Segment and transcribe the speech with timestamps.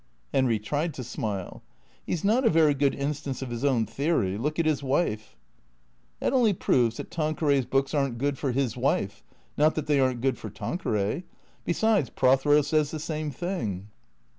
[0.33, 1.61] Henry tried to smile."
[2.07, 4.35] He 's not a very good instance of his own theory.
[4.35, 5.37] Look at his wife.""
[6.19, 9.23] That only proves that Tanqueray's books are n't good for his wife.
[9.57, 11.25] Not that they are n't good for Tanqueray.
[11.65, 13.89] Besides, Prothero says the same thing."